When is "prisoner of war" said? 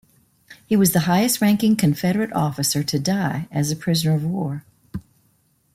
3.75-4.65